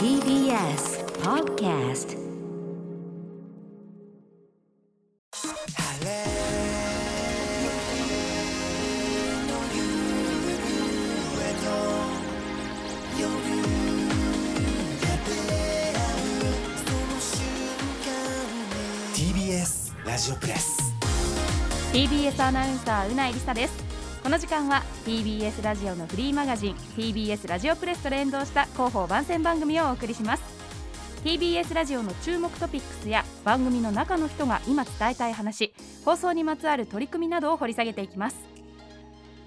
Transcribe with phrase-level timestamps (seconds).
[0.00, 2.16] TBS Podcast.
[20.06, 20.78] ラジオプレス。
[21.92, 23.79] TBS アナウンサーうないりさです
[24.22, 30.42] この時間は TBS ラジオのフリーマガジン TBS ラジオプレスと連動した広報番宣番組をお送りします。
[31.24, 35.72] TBS ラジオの注目トピックスや番組の中の人が今伝えたい話
[36.04, 38.36] 放送にまつわる取り組みなどを掘り下げていきます。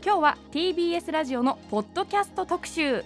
[0.03, 3.03] 今日は TBS ラジオのポッドキャスト特集。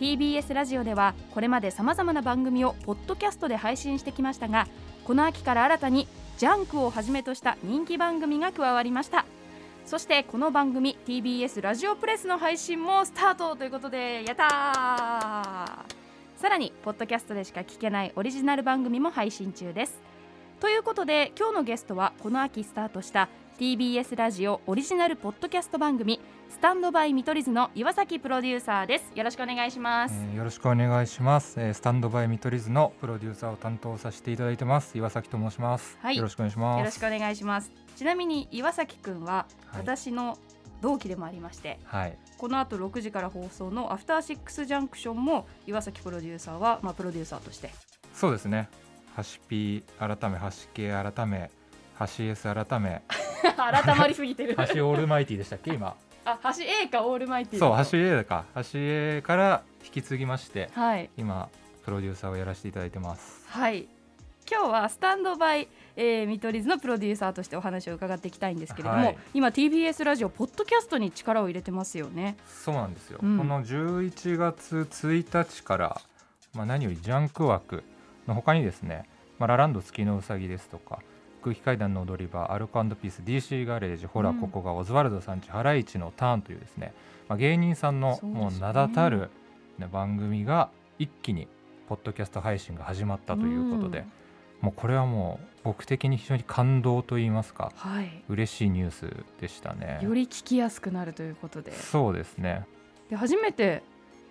[0.00, 4.66] TBS ラジオではこれまでさまざまな番組をポッドキャストで配信してきましたが
[5.04, 9.24] この秋から新たにジャンクをはじめとした人気番組が加わりました。
[9.86, 15.84] そしてこの番組 TBS ラジオプレスの配信もスタートということでやった
[16.36, 20.02] さらにポッドキャストでしか聞けないオリジナル番組も配信中です。
[20.58, 23.28] ということで今日のゲストはこの秋スタートした
[23.58, 29.10] TBS ラジオオリジナルポッドキャスト番組スタンドバイ見取り図の岩崎プロデューサーです。
[29.14, 34.98] よろしくお願いします、えーよろしくお願いします、えースタンドバイ見取り図のプロデューサーを担当させていただいてます。
[34.98, 36.16] 岩崎と申します、はい。
[36.18, 36.78] よろしくお願いします。
[36.80, 37.72] よろしくお願いします。
[37.96, 39.80] ちなみに岩崎くんははい。
[39.80, 40.36] 私の
[40.82, 42.18] 同期でもありまして、はい。
[42.36, 47.70] この後6時から放送のアフターシックスジャンクションも岩崎プロデューサーはまあプロデューサーとして。
[48.12, 48.68] そうですね。
[49.14, 51.50] ハシピ改めハシ系改め
[51.94, 53.00] ハシエス改め
[53.56, 54.54] 改まりすぎてる。
[54.54, 55.96] ハシオールマイティでしたっけ今。
[56.24, 58.44] あ橋 A かオールマイティそうハシ A か。
[58.54, 61.08] ハシ A から引き継ぎましてはい。
[61.16, 61.48] 今
[61.84, 63.46] プロデューサーをやらせていただいてます。
[63.48, 63.86] はい。
[64.50, 69.18] 今日はスタンドバイ、えー、見取り図のプロデューサーとしてお話を伺っていきたいんですけれども、はい。
[69.34, 72.36] 今 TBS ラジオポッドキャストに力を入れてますよね。
[72.48, 73.38] そうなんですよ、うん。
[73.38, 76.00] この11月1日から、
[76.54, 77.84] まあ、何よりジャンク枠
[78.26, 81.00] の他にですね、まあ、ラランド月のうさぎですとか
[81.46, 84.40] 空気階段の踊り場アルコピース DC ガレージほらうん。
[84.40, 86.92] ここがオズワルドさんちハライチのターンというですね、
[87.28, 89.30] まあ、芸人さんのもう名だたる、
[89.78, 91.46] ね、番組が一気に
[91.88, 94.04] ポッドキャスト配信が始まったということで、ん。
[94.60, 98.24] もうこれはもう僕的に非常に感動といいますかはい。
[98.28, 100.00] 嬉しいニュースでしたね。
[100.02, 101.72] より聞きやすくなるということで。
[101.72, 102.66] そうですね。
[103.08, 103.84] で初めて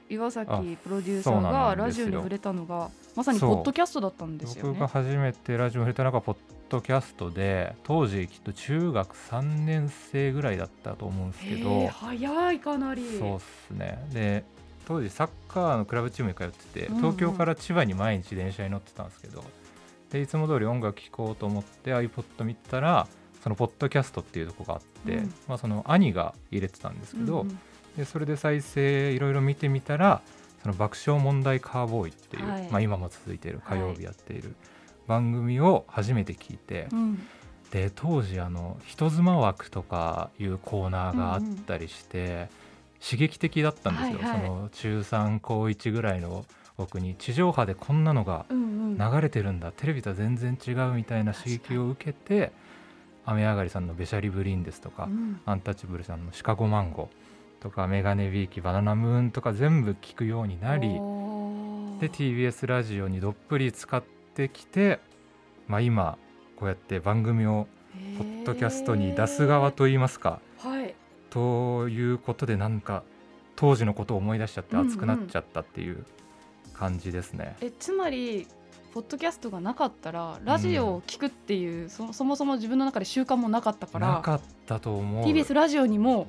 [0.09, 4.87] 岩崎プロデューサーがラジオに触れたのがまさにポッドキャストだったんですよ僕がね。
[4.87, 6.37] 初めてラジオに触れたのがポッ
[6.69, 13.17] ドキャストで当時きっと中学3年生ぐらいだったと思うんですけへどー早いかなり。
[13.17, 14.05] そうっすね。
[14.11, 14.43] で
[14.87, 17.01] 当時サッカーのクラブチームに通っててうんうん。
[17.01, 19.43] 東京から千葉に毎日電車に乗ってたんですけど
[20.11, 23.07] でいつも通り音楽聴こうと思って iPod 見たら
[23.41, 25.33] そのポッドキャストっていうとこがあって、うん。
[25.47, 27.59] まあ、その兄が入れてたんですけど、うんうん
[27.97, 30.21] でそれで再生いろいろ見てみたら
[30.65, 32.67] その爆笑問題カーボーイっていう、はい。
[32.71, 34.55] まあ、今も続いている火曜日やっている
[35.07, 37.21] 番組を初めて聞いて、うん。
[37.71, 42.49] で当時あの人妻枠とかいうコーナーがあったりして、
[43.03, 44.41] 刺激的だったんですよ、はいはい。
[44.41, 46.45] その中3高1ぐらいの
[46.77, 48.61] 僕に地上波でこんなのがうんう
[48.95, 48.97] ん。
[48.97, 52.51] 流れてるんだ、テレビとは全然違うみたいな刺激を受けて
[53.25, 55.39] 雨上がりさんの「べしゃりブリン」ですとか、うん。
[55.45, 57.11] アンタッチャブルさんの「シカゴマンゴ」
[57.65, 60.87] とか「メガネビーキ」「バナナムーン」とか全部聞くようになり
[61.99, 64.03] で TBS ラジオにどっぷり使っ
[64.35, 64.99] てきて、
[65.67, 66.19] まあ、今
[66.57, 67.67] こうやって番組を
[68.19, 70.93] ポッドキャストに出す側といいますかはい。
[71.31, 73.03] ということでなんか
[73.55, 74.87] 当時のことを思い出しちゃってうんうん。
[74.87, 76.05] 熱くなっちゃったっていう
[76.73, 77.55] 感じですね。
[77.61, 78.47] えつまり
[78.93, 85.25] ポッドキャストがなかったらラジオを聞くっていう、そそもそも自分の中で習慣もなかったかならかったと思う。
[85.25, 86.27] TBS ラジオにも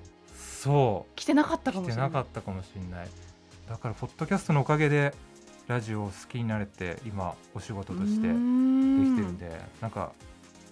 [0.67, 1.13] そう。
[1.17, 3.09] 来てなかったかも来してれなないかったかもしれない。
[3.69, 5.15] だからポッドキャストのおかげで
[5.69, 10.13] ラジオを好きになれて今お仕事としてできてるんでなんか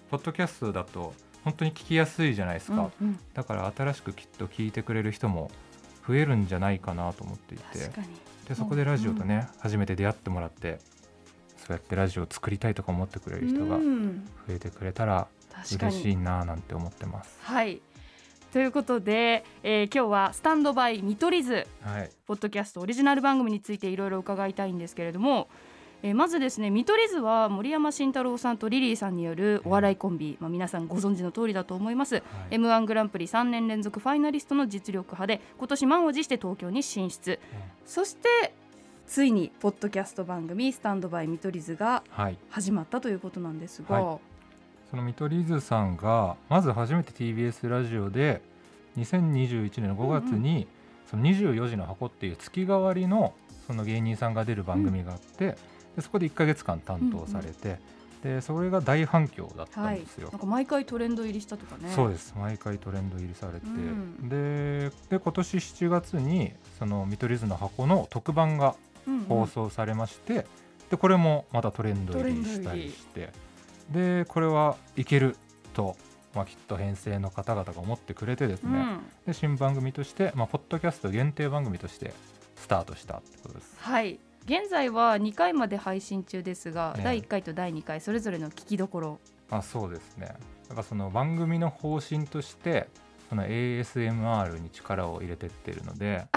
[0.09, 1.13] ポッドキャストだと
[1.43, 3.19] 本当に聞きやすいじゃないですか、うんうん。
[3.33, 5.51] だから新しくきっと聞いてくれる人も
[6.07, 7.63] 増えるんじゃないかなと思っていて。
[8.47, 10.77] でそこでラジオとね、初めて出会ってもらって
[11.57, 14.25] そうやってラジオを作りたいとか思ってくれる人がうん。
[14.47, 15.27] 増えてくれたら
[15.71, 17.37] 嬉しいななんて思ってます。
[17.41, 17.81] はい
[18.55, 25.49] ということで、えー今日はスタンドバイ見取り図はい、ポッドキャストオリジナル番組についていろいろ伺いたいんですけれども、
[26.03, 32.23] えーまずですね見取り図は森山慎太郎さんとリリーさんによるお笑いコンビ、まあ、皆さんご存知の通りだと思います、はい。
[32.51, 37.41] m 1グランプリ3年連続ファイナリストの実力派で今年満を持して東京に進出、
[37.85, 38.53] そして
[39.05, 42.37] ついにポッドキャスト番組「スタンドバイ見取り図」がはい。
[42.49, 44.19] 始まったということなんですが、は
[44.89, 48.41] その見取り図さんがまず初めて TBS ラジオで
[48.97, 50.67] 2021年の5月に
[51.09, 53.33] その24時の箱っていう月替わりの
[53.67, 55.57] その芸人さんが出る番組があって、
[55.95, 57.79] でそこで1ヶ月間担当されて、
[58.23, 60.29] でそれが大反響だったはいんですよ。
[60.31, 61.91] なんか毎回トレンド入りしたとかね。
[61.95, 64.29] そうです毎回トレンド入りされて、うん。
[64.29, 68.75] でで今年7月にその見取り図の箱の特番が
[69.07, 69.25] うんうん。
[69.25, 70.45] 放送されまして、
[70.89, 73.31] でこれもまたトレンド入りしたりして
[73.91, 75.35] でこれはいける
[75.73, 75.95] と、
[76.33, 78.99] まあ、きっと編成の方々が思ってくれてですね、うん。
[79.25, 82.13] で新番組として、まあ、ポッドキャスト限定番組として
[82.55, 83.75] スタートしたってことです。
[83.79, 84.19] はい。
[84.45, 89.19] 現在は2回まで配信中ですが、ね第1回と第2回それぞれの聞きどころ。
[89.49, 90.35] あそうですね。
[90.69, 92.87] だからその番組の方針として
[93.29, 96.27] その ASMR に力を入れてってるので。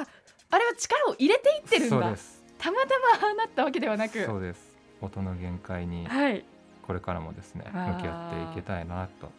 [0.51, 2.01] あれは力を入れていってるんだ。
[2.01, 2.45] そうです。
[2.59, 2.89] たまた
[3.21, 4.25] まああなったわけではなく。
[4.25, 4.75] そうです。
[5.01, 6.45] 音の限界にはい
[6.89, 9.31] これからもですね向き合っていけたいなと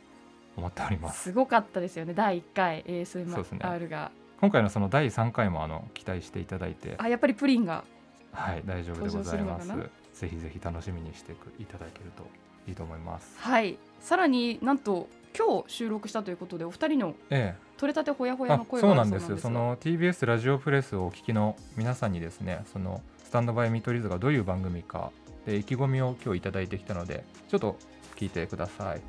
[0.56, 1.24] 思っております。
[1.24, 6.94] すごかったですよね第1回 ASMR が、今回のその第3回もあの期待していただいて。
[7.00, 7.84] あやっぱりプリンが。
[8.32, 9.68] はい大丈夫でございます。
[10.14, 12.28] ぜひぜひ楽しみにしていただけると
[12.68, 13.36] いいと思います。
[13.40, 13.80] はい。
[14.00, 19.50] さらになんと今日収録したということでお二人のえ取れたてほやほやの声そうながそうなんですんですよ。
[19.50, 25.12] その TBS ラジオプレスをお聞きの皆さんにですねそのスタンドバイ見取り図がどういう番組か
[25.46, 27.78] で意気込みを今日いただいてきたのでちょっと
[28.16, 29.02] 聞いてください。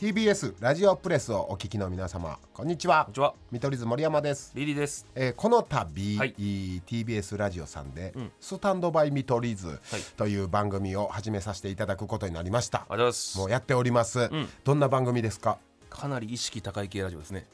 [0.00, 3.04] TBS ラジオプレスをお聞きの皆様こんにちは。
[3.04, 5.06] こんにちは、見取り図森山です、リリーです。
[5.14, 6.34] えーこの度、はい。
[6.38, 8.32] いい TBS ラジオさんで、うん。
[8.40, 9.78] スタンドバイ見取り図
[10.16, 12.78] という番組を始めさせていただくことになりました。
[12.78, 13.38] ありがとうございます。
[13.38, 14.48] もうやっております、ん。
[14.64, 15.58] どんな番組ですか？
[15.90, 17.46] かなり意識高い系ラジオですね。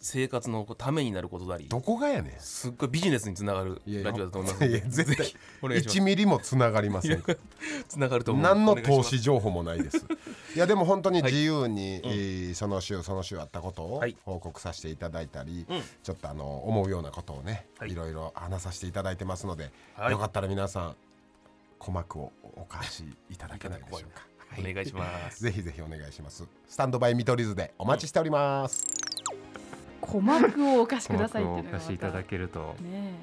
[0.00, 2.32] 生活のためになることであり、どこがやねん。
[2.40, 4.66] すっごいビジネスにつながるラジオだと思います。
[4.66, 5.98] いや絶対ぜひお願いします。
[5.98, 6.02] 1。
[6.02, 7.22] ミリもつながりません
[7.88, 8.42] つながると思う。
[8.42, 10.04] 何の投資情報もないです。
[10.54, 11.32] いやでも本当にはい。
[11.32, 14.16] 自由に、えーその週その週あったことをはい。
[14.24, 15.82] 報告させていただいたり、うん。
[16.02, 17.92] ちょっとあの思うようなことをね、はい。
[17.92, 20.12] い、ろいろ話させていただいてますので、はい。
[20.12, 20.96] よかったら皆さん
[21.78, 25.42] 鼓膜をお貸しいただけないでしょうか、お願いします。
[25.42, 26.46] ぜひぜひお願いします。
[26.68, 28.84] スタンドバイ見取り図でお待ちしております、
[30.00, 33.14] 鼓膜をお貸しくださいっておいうのがまた貸しいただけるとね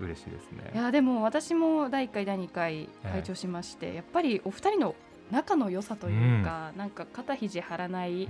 [0.00, 0.70] 嬉しいですね。
[0.74, 4.94] えいやでも私も第1回第2回拝聴しまして、やっぱりお二人の
[5.30, 8.28] 仲の良さというか、なんか肩肘張らないうん。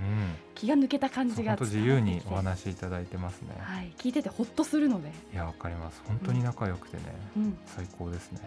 [0.55, 3.49] 気が抜けた感じが本当自由にお話しいただいてますね。
[3.59, 6.01] はい、聞いててほっとするので、いやわかります。
[6.07, 7.03] 本当に仲良くてね、
[7.35, 8.39] うん、最高ですね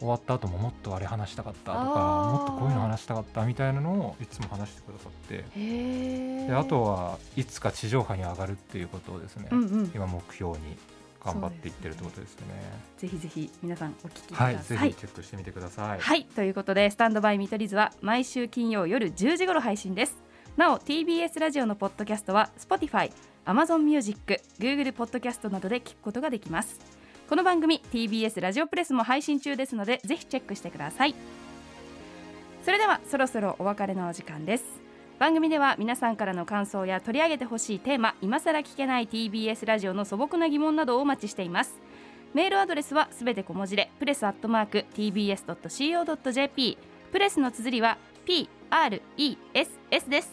[0.00, 5.44] 終わった後ももっとあれ話したかったとかもっとこういうの話したかったみたいなのをいつも話してくださって。
[6.46, 10.76] であとはいつか地上波に上がるっていうことをですね、うんうん、今目標に
[11.22, 12.54] 頑張っていってるってことですよね
[12.96, 14.64] ぜひぜひ皆さんお聞きくだはい、さい。
[14.64, 20.16] ぜひチェックしてみてください、はい、ということで、スタンドバイ見取り図は毎週金曜夜10時頃配信です。
[20.56, 23.12] なお、TBS ラジオのポッドキャストは Spotify、
[23.44, 26.99] Amazon Music、Google ポッドキャストなどで聞くことができます。
[27.30, 31.14] この番組 TBS ラジオプレスも配信中ですので、ぜひチェックしてください。
[32.64, 34.64] それではそろそろお別れのお時間です。
[35.20, 41.78] 番組では皆さんからの感想や取り上げてほしいテーマ、今更聞けない TBS ラジオの素朴な疑問などをお待ちしています。
[42.34, 46.78] メールアドレスはすべて小文字でプレスアットマーク tbs.co.jp
[47.12, 47.96] プレスの綴りは
[48.26, 50.32] PRESS です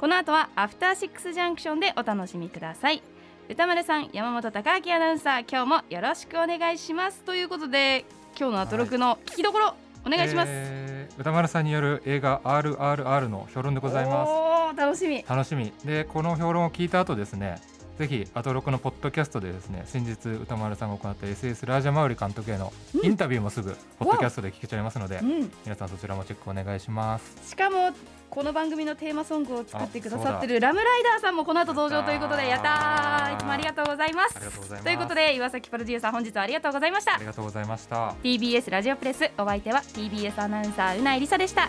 [0.00, 3.02] この後はアフターシックスジャンクションでお楽しみください
[3.50, 7.22] 歌丸さん山本貴明アナウンサー今日もよろしくお願いします。
[7.22, 8.04] ということで
[8.38, 9.74] 今日のアトロクの聞きどころ、
[10.06, 14.28] お願いします、えー歌丸さんによる映画 RRR の評論でございます。
[14.28, 15.24] おー楽しみ。
[15.26, 15.72] 楽しみ。
[15.84, 17.56] でこの評論を聞いた後ですね
[17.98, 23.06] ぜひアトロクのポッドキャストでですね先日歌丸さんが行った SS ラージャマウリ監督へのうん。
[23.06, 27.50] インタビューもすぐポッドキャストで聞けちゃいますので、うん、皆さんそちらもチェックお願いします。
[27.50, 27.90] しかも
[28.30, 34.36] この番組のテーマソングを作ってくださってるラムライダーさんもこの後登場ということでややったいつもありがとうございます。
[34.36, 34.84] ありがとうございます。
[34.84, 37.14] ということで岩崎プロデューサー本日はありがとうございました。
[37.14, 38.14] ありがとうございました。
[38.22, 41.68] TBS ラジオプレスお相手は TBS アナウンサーうないりさでした